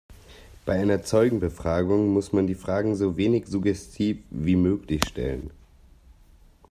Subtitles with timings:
[0.65, 5.51] Bei einer Zeugenbefragung muss man die Fragen so wenig suggestiv wie möglich stellen.